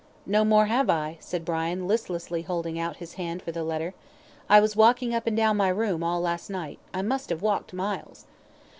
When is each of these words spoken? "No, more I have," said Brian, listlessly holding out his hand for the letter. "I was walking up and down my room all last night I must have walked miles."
"No, 0.25 0.43
more 0.43 0.63
I 0.63 0.65
have," 0.65 1.17
said 1.19 1.45
Brian, 1.45 1.87
listlessly 1.87 2.41
holding 2.41 2.79
out 2.79 2.95
his 2.97 3.13
hand 3.21 3.43
for 3.43 3.51
the 3.51 3.63
letter. 3.63 3.93
"I 4.49 4.59
was 4.59 4.75
walking 4.75 5.13
up 5.13 5.27
and 5.27 5.37
down 5.37 5.57
my 5.57 5.69
room 5.69 6.01
all 6.03 6.19
last 6.21 6.49
night 6.49 6.79
I 6.91 7.03
must 7.03 7.29
have 7.29 7.43
walked 7.43 7.71
miles." 7.71 8.25